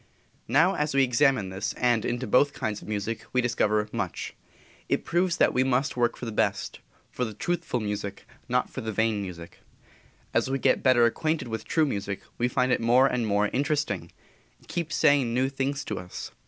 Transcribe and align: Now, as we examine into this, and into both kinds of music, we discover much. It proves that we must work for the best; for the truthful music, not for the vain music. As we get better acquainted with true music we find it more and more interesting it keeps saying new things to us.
Now, 0.47 0.73
as 0.75 0.95
we 0.95 1.03
examine 1.03 1.45
into 1.45 1.55
this, 1.57 1.73
and 1.73 2.03
into 2.03 2.25
both 2.25 2.53
kinds 2.53 2.81
of 2.81 2.87
music, 2.87 3.23
we 3.33 3.39
discover 3.39 3.87
much. 3.91 4.33
It 4.89 5.05
proves 5.05 5.37
that 5.37 5.53
we 5.53 5.63
must 5.63 5.95
work 5.95 6.17
for 6.17 6.25
the 6.25 6.31
best; 6.31 6.79
for 7.11 7.23
the 7.23 7.35
truthful 7.35 7.79
music, 7.79 8.25
not 8.49 8.67
for 8.67 8.81
the 8.81 8.91
vain 8.91 9.21
music. 9.21 9.59
As 10.33 10.49
we 10.49 10.57
get 10.57 10.81
better 10.81 11.05
acquainted 11.05 11.49
with 11.49 11.65
true 11.65 11.85
music 11.85 12.21
we 12.39 12.47
find 12.47 12.71
it 12.71 12.81
more 12.81 13.05
and 13.05 13.27
more 13.27 13.49
interesting 13.49 14.11
it 14.59 14.67
keeps 14.67 14.95
saying 14.95 15.35
new 15.35 15.49
things 15.49 15.85
to 15.85 15.99
us. 15.99 16.31